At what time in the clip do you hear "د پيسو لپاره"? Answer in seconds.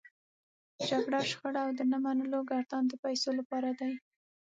2.87-3.69